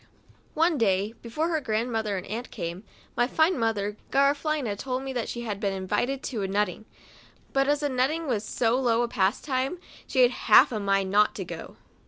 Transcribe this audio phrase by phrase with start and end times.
[0.01, 0.07] Cb
[0.55, 2.83] T E clay, before her grandmother and aunt came,
[3.15, 6.85] my fine mother, Garafelina, told me that she had been invited to a nutting,
[7.53, 9.77] but as a nutting was so low a pastime,
[10.07, 11.77] she had half a mind not to go.